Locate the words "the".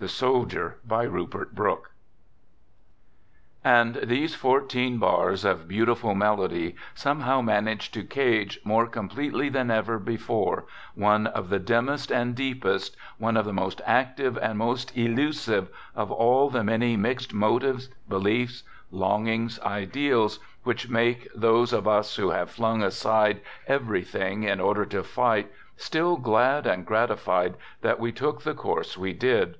0.00-0.08, 11.50-11.58, 13.44-13.52, 16.48-16.64, 28.40-28.54